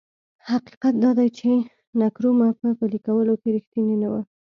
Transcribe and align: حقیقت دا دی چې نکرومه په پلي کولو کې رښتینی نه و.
حقیقت 0.49 0.93
دا 1.03 1.11
دی 1.17 1.27
چې 1.37 1.49
نکرومه 2.01 2.47
په 2.59 2.67
پلي 2.79 2.99
کولو 3.07 3.33
کې 3.41 3.47
رښتینی 3.55 3.95
نه 4.03 4.07
و. 4.11 4.13